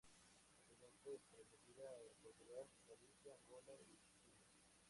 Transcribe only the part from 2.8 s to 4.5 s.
Galicia, Angola y Siria.